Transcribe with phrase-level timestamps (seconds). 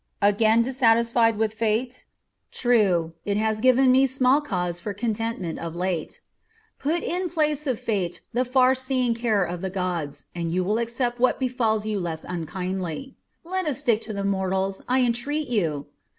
[0.23, 2.07] "Again dissatisfied with Fate?"
[2.51, 6.21] "True, it has given me small cause for contentment of late."
[6.79, 10.79] "Put in place of Fate the far seeing care of the gods, and you will
[10.79, 15.85] accept what befalls you less unkindly." "Let us stick to us mortals, I entreat you."